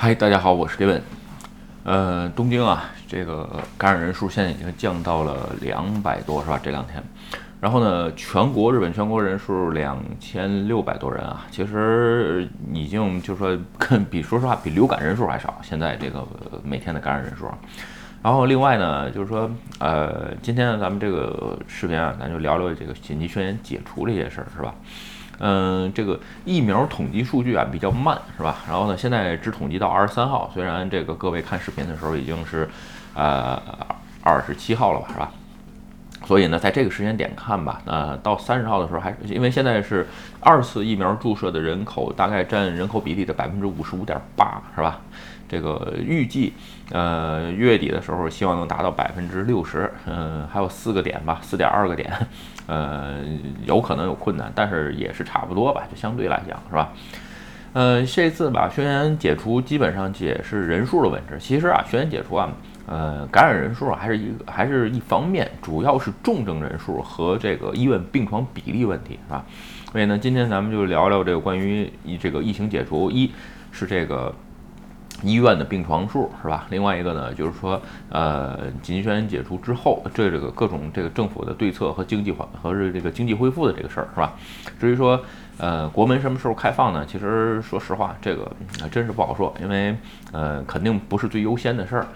[0.00, 1.00] 嗨，大家好，我是 Gavin。
[1.82, 6.60] 呃，东京啊，这个感染人数现在已经降到了两百多，是吧？
[6.62, 7.02] 这两天。
[7.60, 15.58] 然后呢，全国日本全国人数两千六百多人啊，其实已经就是说，跟比说实话比流感人数还少。
[15.62, 16.24] 现在这个
[16.62, 17.50] 每天的感染人数。
[18.22, 24.72] 然后另外呢，就是说，呃，今天咱们这个视频啊，咱就聊聊这个紧急宣言解除这些事儿，是吧？
[25.38, 28.56] 嗯，这个疫苗统计数据啊比较慢，是吧？
[28.68, 32.68] 然后呢，现在只统计到二十三号，虽然这个各位看视频的时候已经是，
[33.14, 33.60] 呃，
[34.22, 35.32] 二十七号了吧，是吧？
[36.28, 40.06] 所以呢，在这个时间点看吧，呃，到三十号的时候，还是因为现在是
[40.40, 45.00] 二次疫苗注射的人口大概占人口比例的百分之五十五点八，是吧？
[45.48, 46.52] 这个预计，
[46.90, 52.12] 呃，月底的时候希望能达到百分之六十，嗯，还有四个点吧，四点二个点，
[52.66, 53.24] 呃，
[53.64, 56.92] 有可能有困难，但是也是差不多吧，就相对来讲是吧？
[57.72, 61.32] 呃，这次吧，宣言解除基本上也是人数的问题。
[61.40, 62.52] 其实啊，宣言解除啊，
[62.88, 69.44] 呃，感染人数还是一个还是一方面，主要是重症人数和这个医院病床比例问题，是吧？
[69.92, 73.30] 所以呢，今天咱们就聊聊这个关于这个疫情解除，一
[73.70, 74.34] 是这个。
[75.24, 76.64] 医院的病床数是吧？
[76.70, 84.34] 另外一个呢，就是说，呃，紧急宣言解除之后，这这个各种这个政府的对策和经济缓和是这个经济恢复的这个事儿是吧？
[84.78, 85.20] 至于说，
[85.56, 87.04] 呃，国门什么时候开放呢？
[87.04, 88.48] 其实说实话，这个
[88.80, 89.92] 还真是不好说，因为
[90.30, 92.06] 呃，肯定不是最优先的事儿。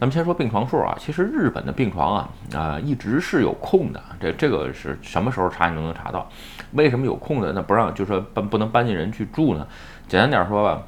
[0.00, 4.02] 咱们先说病床数啊，其实日本的病床啊，啊，一直是有空的。
[4.18, 6.26] 这这个是什么时候查你都能查到。
[6.72, 7.52] 为什么有空的？
[7.52, 9.66] 那不让就说搬不能搬进人去住呢？
[10.08, 10.82] 简单点说吧。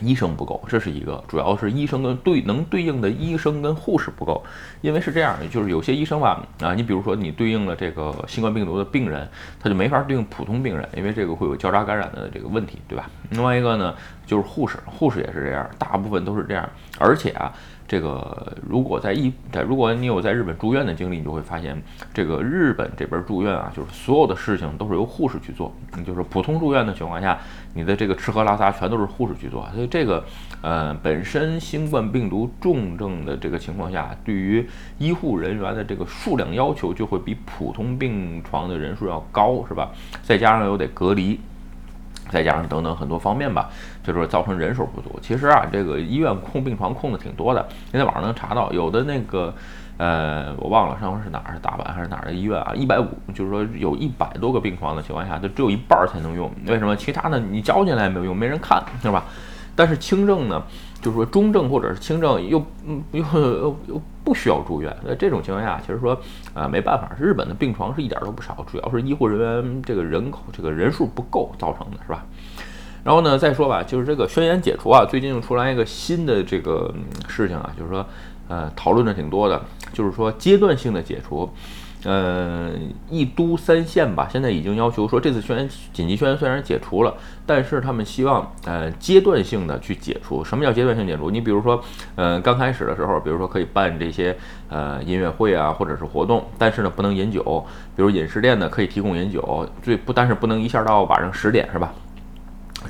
[0.00, 4.42] 医生不够，这是一个，主要是医生跟对能对应的医生跟护士不够，
[4.80, 9.28] 因为是这样的，就是有些医生吧，啊，你比如说你对应了这个新冠病毒的病人，
[9.60, 13.08] 他就没法对应普通病人，因为这个会有交叉感染的这个问题，对吧？
[13.30, 13.94] 另外一个呢，
[14.26, 17.52] 就是护士，护士也是这样，大部分都是这样，而且啊。
[17.86, 21.80] 这个如果在一在如果你有在日本住院的经历，你就会发现，
[22.14, 25.70] 这个日本这边住院啊，就是所有的事情都是由护士去做。
[26.04, 27.38] 就是普通住院的情况下，
[27.74, 29.68] 你的这个吃喝拉撒全都是护士去做。
[29.86, 30.24] 这个
[30.62, 34.66] 呃，本身新冠病毒重症的这个情况下，对于
[34.98, 39.90] 医护人员的这个数量要求就会比普通病床的人数要高，是吧？
[40.22, 41.38] 再加上又得隔离。
[42.30, 43.68] 再加上等等很多方面吧，
[44.02, 45.20] 就是造成人手不足。
[45.20, 48.72] 其实啊，这个医院空病床空的挺多的，你在网上能查到。
[48.72, 49.54] 有的那个，
[49.98, 52.72] 呃，我忘了上回是哪儿，是大阪还是哪儿的医院啊？
[52.74, 56.50] 一百五，就是说有一百多个病床的情况下，就只有一半才能用。
[56.66, 56.96] 为什么？
[56.96, 59.22] 其他的你交进来没有用，没人看，是吧？
[59.76, 60.62] 但是轻症呢，
[61.00, 66.18] 就是说中症或者是轻症又嗯又又又不需要住院，在这种情况下，其实说
[66.52, 72.24] 啊没办法，日本的病床是一点都不少，主要是医护人员这个人口这个人数不够造成的，是吧？
[73.02, 76.94] 然后呢再说吧，就是这个宣言解除啊，最近又出来一个新的这个
[77.28, 78.06] 事情啊，就是说
[78.48, 79.62] 呃讨论的挺多的，
[79.92, 81.50] 就是说阶段性的解除。
[82.04, 82.70] 呃，
[83.08, 87.14] 一都三县吧，现在已经要求说，这次宣言紧急宣言虽然解除了，
[87.46, 90.44] 但是他们希望呃阶段性的去解除。
[90.44, 91.30] 什么叫阶段性解除？
[91.30, 91.82] 你比如说，
[92.14, 94.36] 呃，刚开始的时候，比如说可以办这些
[94.68, 97.64] 呃音乐会啊，或者是活动，但是呢不能饮酒。
[97.96, 101.92] 比如饮食店呢可以提供饮酒，最不但是不能一下到晚上十点，是吧？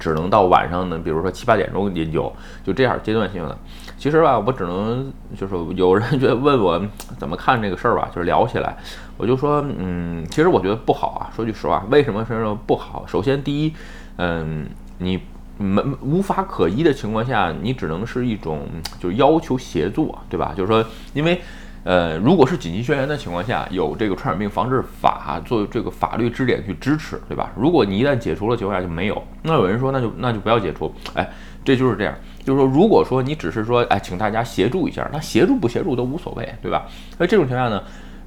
[0.01, 3.57] 只能到晚上呢，比如说七八点钟饮酒，就这样阶段性的。
[3.97, 6.83] 其实吧，我只能就是有人觉得问我
[7.17, 8.77] 怎么看这个事儿吧，就是聊起来，
[9.17, 11.31] 我就说，嗯，其实我觉得不好啊。
[11.35, 13.05] 说句实话，为什么说不好？
[13.07, 13.73] 首先，第一，
[14.17, 14.67] 嗯，
[14.99, 15.21] 你
[15.59, 18.67] 没无法可依的情况下，你只能是一种
[19.01, 20.53] 就是要求协作，对吧？
[20.57, 21.41] 就是说，因为。
[21.87, 27.53] 呃，如果是紧急宣言的情况下，有这个传染病防治法作为这个法律支点去支持，对吧？
[27.55, 31.31] 如果你一旦解除了情况下就没有，那有人说那就那就不要解除，哎，
[31.63, 36.87] 这就是这样，就是说，如果说你只是说，哎，请大家协助一下，那协助不协助都无所谓，对吧？
[37.19, 37.83] 那这种情况下呢，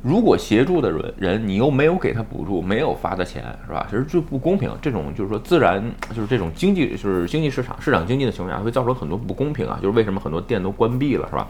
[0.07, 3.85] 如果协助的人人你又没有给他补助，没有发的钱，是吧？
[3.89, 4.71] 其实就不公平。
[4.81, 5.83] 这种就是说自然
[6.15, 11.47] 就是这种经济就是经济市场市场经济的情况下会造成很多不公平啊，就是为什么很多店都关闭了，是吧？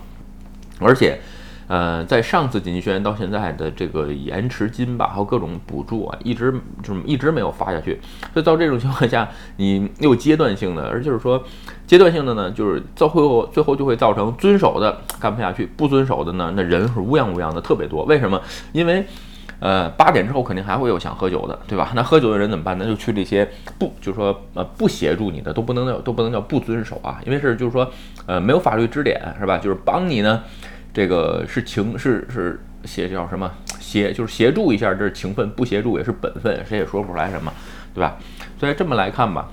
[0.80, 1.20] 而且。
[1.68, 8.00] 呃，在上次紧急宣言到现在的这个延迟金吧，还有各种补助啊，一直就是一直没有发下去。
[8.34, 9.28] 所以到这种情况下，
[9.58, 11.44] 你又阶段性的，而就是说
[11.86, 18.06] 阶段性的呢，就是最后最后就会造成遵守的干不下去，不遵守的呢，那人是乌泱乌泱的特别多。
[18.06, 18.42] 为什么？
[18.72, 19.06] 因为
[19.60, 21.92] 呃八点之后肯定还会有想喝酒的，对吧？
[21.94, 22.78] 那喝酒的人怎么办？
[22.78, 23.46] 那就去这些
[23.78, 27.92] 不就是说呃不协助你的都不能叫都不能叫不遵守啊，因为是就是说
[28.26, 29.58] 呃没有法律支点是吧？
[29.58, 30.42] 就是帮你呢。
[30.98, 37.54] 这个是情是是协叫什么协就是协助一下，这是情分；不协助也是本分，谁也说不出来什么，
[37.94, 38.16] 对吧？
[38.60, 39.48] 所以这么来看吧，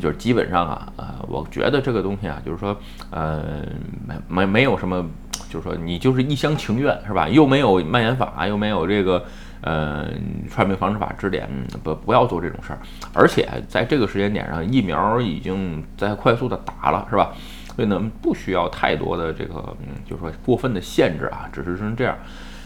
[0.00, 2.76] 就是基本上啊，呃，我觉得这个东西啊，就是说，
[3.10, 3.62] 呃，
[4.04, 5.08] 没没没有什么，
[5.48, 7.28] 就是说你就是一厢情愿是吧？
[7.28, 9.24] 又没有蔓延法，又没有这个
[9.60, 10.08] 呃
[10.50, 11.48] 传染病防治法支点，
[11.84, 12.80] 不不要做这种事儿。
[13.14, 17.32] 而且在这个时间点上，疫苗已经在快速的打了是吧？
[17.78, 22.18] 所以呢，不需要太多的这个，嗯，就是说过分的限制啊，只是是这样。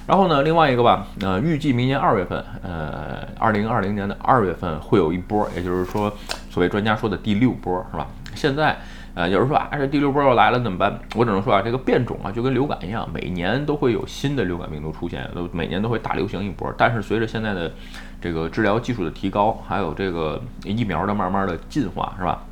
[0.06, 6.10] 然后呢，另外一个吧，呃，预计明年二月份，呃，二零二零年的二月份会有一波，也就是说，
[6.48, 8.06] 所谓专家说的第六波，是吧？
[8.34, 8.74] 现在，
[9.12, 10.98] 呃，有人说啊，这第六波要来了怎么办？
[11.14, 16.72] 我只能说啊，这个变种啊，就跟流感一样，每年都会有新的流感病毒出现，都每年都会大流行一波。
[16.78, 17.70] 但是随着现在的
[18.18, 22.42] 这个治疗技术的提高，还有这个疫苗的慢慢的进化，是吧？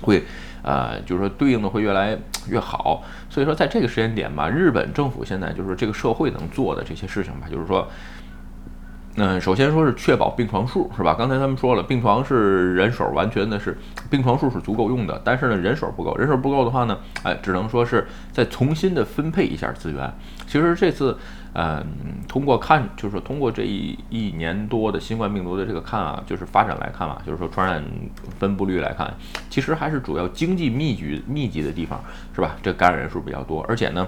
[0.00, 0.24] 会。
[0.60, 2.18] 呃，就是说对应的会越来
[2.50, 7.88] 越好，所以说在这个时间点吧，日本政府现在就是这个社会能做的这些事情吧，就是说，
[9.14, 11.14] 嗯，首先说是确保病床数是吧？
[11.14, 13.78] 刚才他们说了，病床是人手完全的是
[14.10, 20.12] 病床数是足够用的，但是呢人手不够，人手不够的话呢，哎，只能说是再重新的分配一下资源。
[20.46, 21.16] 其实这次。
[21.60, 21.84] 嗯，
[22.28, 27.84] 通过看，就是说通过这一一年多的新冠病毒的这个看啊，就是发展来看嘛，就是说传染
[28.38, 29.12] 分布率来看，
[29.50, 32.00] 其实还是主要经济密集密集的地方，
[32.32, 32.54] 是吧？
[32.62, 34.06] 这感染人数比较多，而且呢，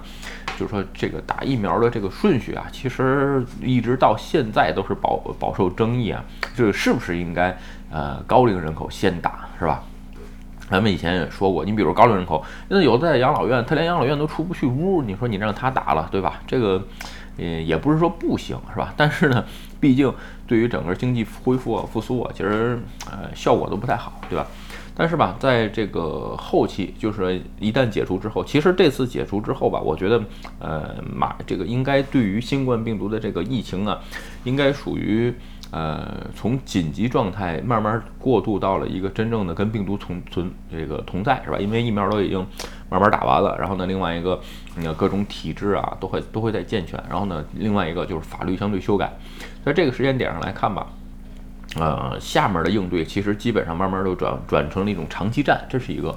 [0.57, 6.25] 就是说这个打疫苗的这个顺序啊，其实一直到现在都是饱饱受争议啊，
[6.55, 7.59] 就是是不是应该
[7.91, 9.83] 呃高龄人口先打，是吧？
[10.69, 16.41] 咱们以前也说过，你比如高龄人口，那有的在养老院，他连养老院都出不去屋，你说你让他打了，对吧？
[16.47, 16.81] 这个。
[17.41, 18.95] 呃，也不是说不行，是吧？
[18.97, 19.45] 但是呢，
[19.81, 20.13] 毕竟
[20.47, 22.79] 对于整个经济恢复啊、复苏啊，其实
[23.11, 24.47] 呃效果都不太好，对吧？
[24.95, 30.23] 但是吧，在这个后期，就是一旦解除之后，其实这次解除之后吧，我觉得
[30.59, 33.99] 呃马这个应该对于新冠病毒的这个疫情啊，
[34.45, 35.35] 应该属于。
[35.73, 41.61] 呃，从紧急状态慢慢过渡到了一个真正的跟病毒同存这个同在，是吧？
[41.61, 42.45] 因为疫苗都已经
[42.91, 44.41] 慢慢打完了，然后呢，另外一个，
[44.83, 49.13] 呃，各种体制啊都会都会在健全，然后呢，另外一个就是法律相对修改，
[49.65, 50.89] 在这个时间点上来看吧，
[51.77, 56.15] 呃，下面的应对其实基本上慢慢都转转成了一种长期战，这是一个。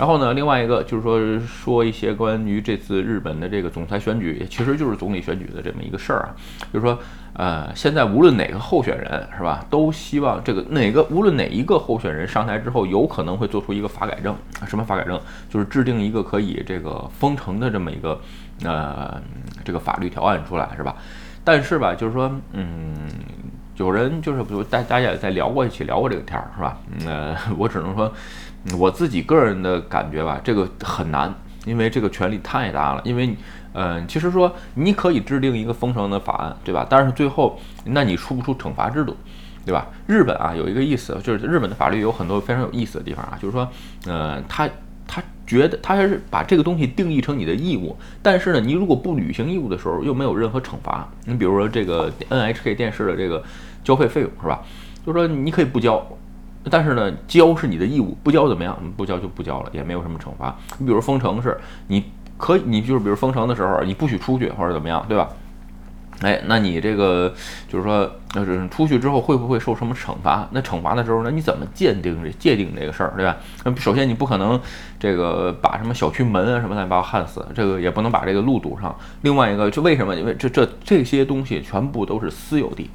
[0.00, 6.32] 然后呢，另外一个就是说说一些关于这次日本的这个总裁选举，其实就是总理选举的这么一个事儿啊，
[6.72, 6.98] 就是说，
[7.34, 14.34] 呃，现在无论哪个候选人是吧，都希望这个哪个无论哪一个候选人上台之后，有可能会做出一个法改正，
[14.66, 15.20] 什么法改正，
[15.50, 18.18] 就是制定一个可以这个封城的这么一个
[18.64, 19.20] 呃
[19.62, 20.96] 这个法律条案出来是吧？
[21.44, 22.94] 但是吧，就是说，嗯，
[23.76, 26.78] 有人就是比如大大家也在聊过一起聊过这个天儿是吧？
[27.04, 28.10] 呃，我只能说。
[28.78, 31.34] 我自己个人的感觉吧，这个很难，
[31.64, 33.00] 因为这个权力太大了。
[33.04, 33.34] 因为，
[33.72, 36.86] 嗯，其实说你可以制定一个封城的法案，对吧？
[36.88, 39.16] 但是最后，那你出不出惩罚制度，
[39.64, 39.86] 对吧？
[40.06, 43.66] 日本啊，有一个意思，就是日本的法律有很多非常有意思的地方啊，就是说，
[44.06, 44.68] 呃，他
[45.06, 51.08] 他觉得他是把这个东西定义成你的义务，但是呢，你如果不履行义务的时候，又没有任何惩罚。
[51.24, 53.42] 你比如说这个 NHK 电视的这个
[53.82, 54.60] 交费费用是吧？
[55.06, 56.06] 就是说你可以不交。
[56.68, 58.76] 但是呢，交是你的义务，不交怎么样？
[58.96, 60.54] 不交就不交了，也没有什么惩罚。
[60.78, 62.04] 你比如封城是，你
[62.36, 65.28] 可以，你就是比如封城的时候，你不许出去或者怎么样，对吧？
[66.20, 67.32] 哎，那你这个
[67.66, 70.46] 就是说，就是出去之后会不会受什么惩罚？
[70.50, 73.34] 那惩罚的时候呢，你怎么鉴定这界定这个事儿，对吧？
[73.64, 74.60] 那首先你不可能
[74.98, 78.94] 这个把什么小区门啊什么的把我焊死，这个也不能把这个路堵上。
[79.22, 80.14] 另外一个，就为什么？
[80.14, 82.90] 因为这这这些东西全部都是私有地，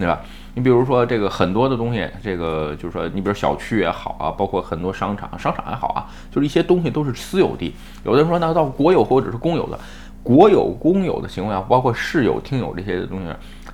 [0.00, 0.18] 对吧？
[0.54, 7.74] 你比如说这个很多的东西，这个就是说，你比如小区也好啊，包括很多商场，商场也好啊，就是一些东西都是私有地。
[8.04, 9.78] 有的人说，那到国有或者是公有的，
[10.22, 13.26] 国有、公有的情况下，包括市有、厅有这些东西，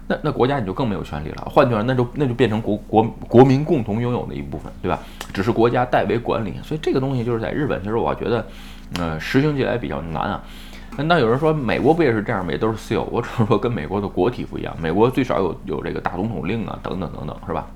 [0.09, 1.49] 那那国家你就更没有权利了。
[1.49, 4.99] 换句话，那就那就变成国国国民共同拥有的一部分，对吧？
[5.33, 6.54] 只是国家代为管理。
[6.62, 8.47] 所以这个东西就是在日本，其实我觉得，
[8.99, 10.42] 呃，实行起来比较难啊。
[11.04, 12.50] 那有人说美国不也是这样吗？
[12.52, 13.04] 也都是私有。
[13.12, 17.66] 我只是说跟美国的国体不一样，美国最少有有这个大总统令啊，等等等等，是吧？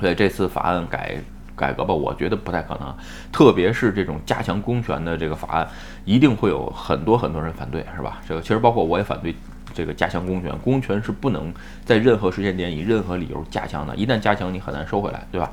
[0.00, 1.16] 所以这次法案改
[1.56, 2.94] 改革吧，我觉得不太可能。
[3.32, 5.68] 特别是这种加强公权的这个法案，
[6.04, 8.20] 一定会有很多很多人反对，是吧？
[8.28, 9.34] 这个其实包括我也反对
[9.72, 11.52] 这个加强公权，公权是不能
[11.84, 15.50] 在任何时间点以任何理由加强的，一旦加强你很难收回来，对吧？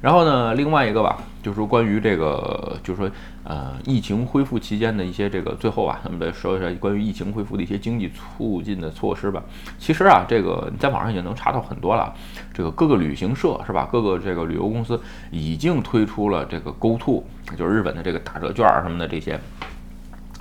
[0.00, 3.10] 然后呢，另外一个吧，就是说关于这个，就是说，
[3.44, 9.42] 呃，疫情恢复期间的一些这个，最后啊，咱们再说一下关于疫情恢复的一些经济促进的措施吧。
[9.78, 12.12] 其实啊，这个你在网上已经能查到很多了，
[12.52, 15.00] 这个各个旅行社是吧，各个这个旅游公司
[15.30, 17.24] 已经推出了这个 Go To，
[17.56, 19.40] 就是日本的这个打折券什么的这些。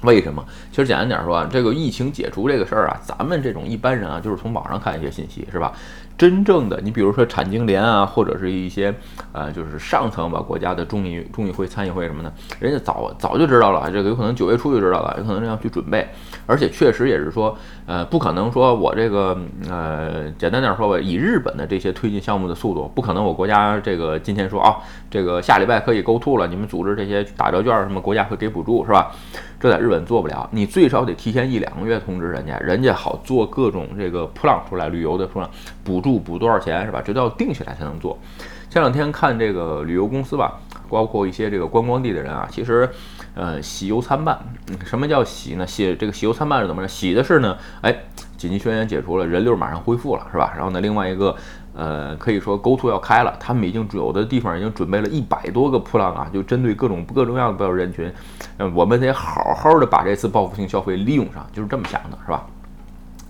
[0.03, 0.45] 为什么？
[0.69, 5.71] 其实简单点说啊，这个疫情解除这个事儿啊，咱们这种一般人啊，就是从网上看一些信息，是吧？
[6.17, 8.93] 真正的，你比如说产经联啊，或者是一些
[9.33, 16.07] 呃，就是上层吧，国家的众议、众议会、参议会什么的，人家早早就知道了，这个有可能九月初就知道了，有可能要去准备，
[16.45, 19.37] 而且确实也是说，呃，不可能说我这个
[19.69, 24.77] 呃，简单点说吧，以日本的这些推进项目的速度，不可能我国家这个今天说啊，
[25.11, 29.11] 这个下礼拜可以 Go To 了，你们组织这些打折券什么，国家会给补助是吧？
[29.57, 35.47] 这在日本做不了，你最少得提前一两个月通知人家，人家好做各种这个 plan 出来，旅游的 plan
[35.83, 37.01] 补助补多少钱是吧？
[37.03, 38.15] 这都要定下来才能做。
[38.69, 42.87] 前两天看这个旅游公司吧，包括一些这个观光地的人啊，其实
[43.33, 44.37] 呃喜忧参半。
[44.85, 45.65] 什么叫喜呢？
[45.65, 46.87] 喜这个喜忧参半是怎么着？
[46.87, 47.95] 喜的是呢，哎，
[48.37, 50.53] 紧急宣言解除了，人流马上恢复了是吧？
[50.55, 51.35] 然后呢，另外一个。
[51.77, 58.09] 呃，可以说 Go To 要开了，他们已经有的地方已经准备了一百多个铺浪啊，就针对各种各种各样的人群，
[58.59, 62.45] 嗯，我们得好好的把这次报复性消费利用上，就是这么想的，是吧？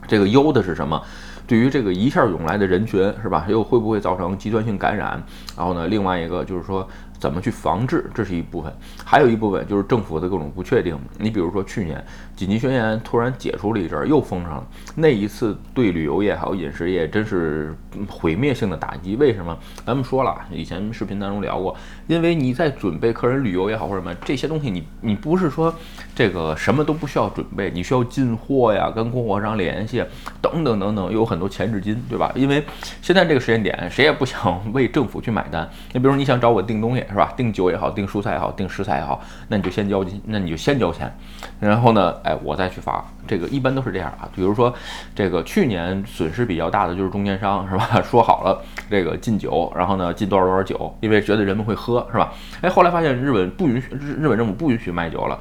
[0.08, 1.02] 这个忧的是什么？
[1.48, 3.46] 对于这个一下涌来的人群，是吧？
[3.50, 5.22] 又会不会造成极端性感染？
[5.58, 6.88] 然后呢，另外一个就是说。
[7.20, 8.72] 怎么去防治，这是一部分，
[9.04, 10.98] 还有一部分就是政府的各种不确定。
[11.18, 12.04] 你比如说去年
[12.36, 17.76] 紧急宣言突然解除了一阵，又封上了，那一次对旅游业还有饮食业真是
[18.10, 19.16] 毁灭性的打击。
[19.16, 19.58] 为什么？
[19.86, 25.74] 咱们说了，以前视频当中聊过，因为你在准备客人旅游也好或者什么这些东西，你你不是说
[26.14, 30.04] 这个什么都不需要准备，你需要进货呀，跟供货商联系
[30.42, 32.32] 等等等等，有很多前置金，对吧？
[32.36, 32.64] 因为
[33.02, 35.68] 现在这个时间点，谁也不想为政府去买单。
[35.94, 37.05] 你比如你想找我订东西。
[37.10, 37.34] 是吧？
[37.36, 41.14] 订酒也好，订蔬菜也好，订食材也好，那你就先交金，那你就先交钱，
[41.60, 43.04] 然后呢，哎，我再去发。
[43.28, 44.30] 这个一般都是这样啊。
[44.36, 44.74] 比如说，
[45.16, 48.02] 这个去年损失比较大的就是中间商，是吧？
[48.04, 52.34] 说好了这个进酒，然后呢进多少多少酒，因为觉得人们会喝，是吧？
[52.62, 55.40] 哎，后来发现日本不允许，日日本政府不允许卖酒了。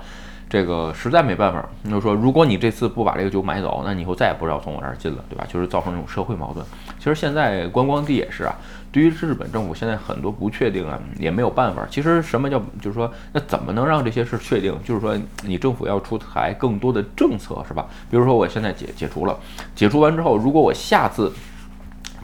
[0.54, 5.44] 这个实在没办法，就是说，如果你这次不把这个酒买走，那你以后再也不知道从我这儿进了，对吧？
[5.52, 6.64] 就是造成这种社会矛盾。
[6.96, 8.54] 其实现在观光地也是啊，
[8.92, 11.84] 对于日本政府现在很多不确定啊，也没有办法。
[11.90, 14.72] 其实什么叫，就是说，那怎么能让这些事确定？
[14.84, 17.86] 就是说，你政府要出台更多的政策，是吧？
[18.08, 19.36] 比如说，我现在解解除了，
[19.74, 21.32] 解除完之后，如果我下次。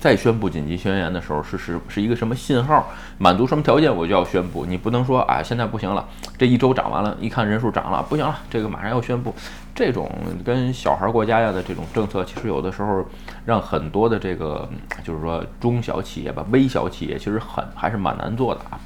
[0.01, 2.89] 再宣布紧急宣言的时候是是是一个什么信号？
[3.19, 4.65] 满足什么条件我就要宣布。
[4.65, 9.35] 你不能说啊，现在不行了，这一周涨完了，一看人数涨了，不行了，这个马上要宣布。
[9.75, 10.11] 这种
[10.45, 13.05] 跟小孩国家呀的这种政策，其实有的时候
[13.45, 14.69] 让很多的这个
[15.05, 18.81] 就是说中小企业吧、微小企业，其实很还是蛮难做的啊。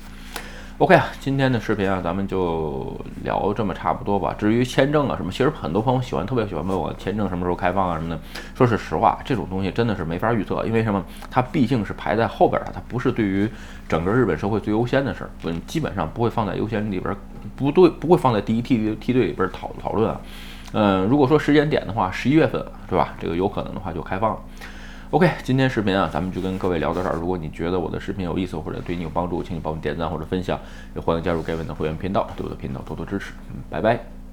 [0.78, 4.35] OK 啊，今天的视频啊，咱们就聊这么差不多吧。
[4.37, 8.21] 至于签证啊什么，其实很多朋友喜欢，特别喜欢问我签证什么时候开放啊什么的。
[8.57, 11.00] 说是实话，这种东西真的是没法预测，因为什么？
[11.31, 13.49] 它毕竟是排在后边儿的，它不是对于
[13.88, 17.16] 整个日本社会最优先的事儿，嗯，基本上不会放在优先里边，
[17.54, 20.21] 不对，不会放在第一梯队梯队里边讨讨论啊。
[20.73, 23.14] 嗯，如果说时间点的话，十一月份，对吧？
[23.21, 24.40] 这个有可能的话就开放了。
[25.11, 27.14] OK，今天视频啊，咱们就跟各位聊到这儿。
[27.16, 30.58] 如果你觉得我的视频有意思或者对你有帮助，请你帮我点赞或者分享，
[30.94, 33.32] 也欢迎加入盖文的会员频道，对我的频道多多支持。
[33.50, 34.14] 嗯拜拜。